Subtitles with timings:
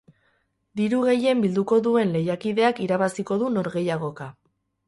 [0.79, 4.33] Diru gehien bilduko duen lehiakideak irabaziko du norgehiagoka.